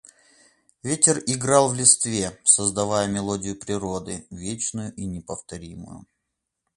Ветер 0.81 1.21
играл 1.27 1.69
в 1.69 1.75
листве, 1.75 2.35
создавая 2.43 3.05
мелодию 3.07 3.55
природы, 3.55 4.25
вечную 4.31 4.91
и 4.95 5.05
неповторимую. 5.05 6.07